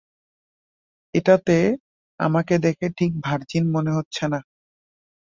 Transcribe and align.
এটাতে 1.13 1.57
আমাকে 2.19 2.53
দেখে 2.57 2.87
ঠিক 2.97 3.11
ভার্জিন 3.23 3.63
মনে 3.75 3.91
হচ্ছে 3.93 4.23
না। 4.27 4.39